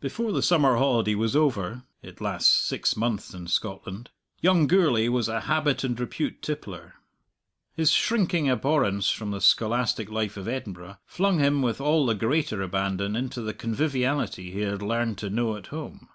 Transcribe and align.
Before 0.00 0.32
the 0.32 0.40
summer 0.40 0.76
holiday 0.76 1.14
was 1.14 1.36
over 1.36 1.82
(it 2.00 2.18
lasts 2.22 2.48
six 2.50 2.96
months 2.96 3.34
in 3.34 3.46
Scotland) 3.46 4.08
young 4.40 4.66
Gourlay 4.66 5.06
was 5.10 5.28
a 5.28 5.40
habit 5.42 5.84
and 5.84 6.00
repute 6.00 6.40
tippler. 6.40 6.94
His 7.74 7.90
shrinking 7.92 8.48
abhorrence 8.48 9.10
from 9.10 9.32
the 9.32 9.40
scholastic 9.42 10.08
life 10.08 10.38
of 10.38 10.48
Edinburgh 10.48 10.96
flung 11.04 11.40
him 11.40 11.60
with 11.60 11.78
all 11.78 12.06
the 12.06 12.14
greater 12.14 12.62
abandon 12.62 13.14
into 13.14 13.42
the 13.42 13.52
conviviality 13.52 14.50
he 14.50 14.60
had 14.62 14.80
learned 14.80 15.18
to 15.18 15.28
know 15.28 15.54
at 15.58 15.66
home. 15.66 16.08